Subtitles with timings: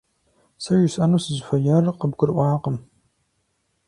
[0.63, 2.77] Сэ жысӏэну сызыхуеяр къыбгурыӏуакъым.